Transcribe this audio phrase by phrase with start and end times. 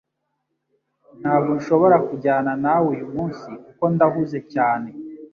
[1.21, 4.89] Ntabwo nshobora kujyana nawe uyumunsi kuko ndahuze cyane